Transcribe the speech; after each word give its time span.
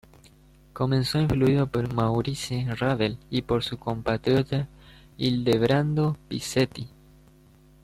Comenzó 0.73 1.19
influido 1.21 1.67
por 1.67 1.93
Maurice 1.93 2.65
Ravel 2.75 3.19
y 3.29 3.43
por 3.43 3.63
su 3.63 3.77
compatriota 3.77 4.67
Ildebrando 5.17 6.17
Pizzetti. 6.27 6.89